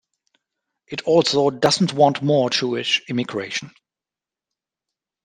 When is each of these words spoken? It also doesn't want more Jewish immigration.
It 0.87 1.03
also 1.03 1.51
doesn't 1.51 1.93
want 1.93 2.23
more 2.23 2.49
Jewish 2.49 3.03
immigration. 3.07 3.69